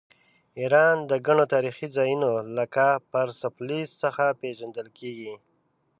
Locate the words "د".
1.09-1.11